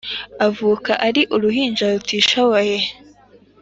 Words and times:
avuka 0.47 0.91
ari 1.07 1.21
uruhinja 1.35 1.85
rutishoboye 1.93 2.77